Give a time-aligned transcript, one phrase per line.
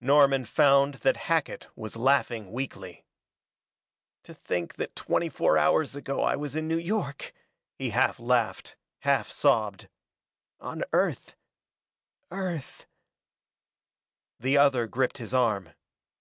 [0.00, 3.04] Norman found that Hackett was laughing weakly.
[4.24, 7.32] "To think that twenty four hours ago I was in New York,"
[7.78, 9.88] he half laughed, half sobbed.
[10.58, 11.36] "On Earth
[12.32, 12.88] Earth"
[14.40, 15.70] The other gripped his arm.